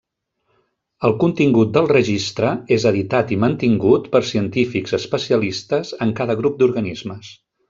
[1.09, 7.35] El contingut del registre és editat i mantingut per científics especialistes en cada grup d'organismes.